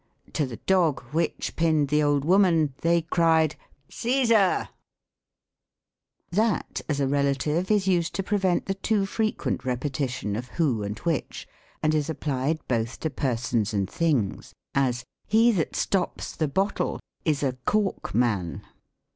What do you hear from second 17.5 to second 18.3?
Cork